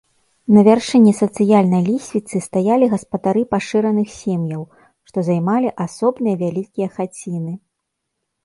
[0.55, 4.61] На вяршыні сацыяльнай лесвіцы стаялі гаспадары пашыраных сем'яў,
[5.11, 7.53] што займалі асобныя вялікія хаціны.